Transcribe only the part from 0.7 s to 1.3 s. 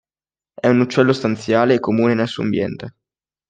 uccello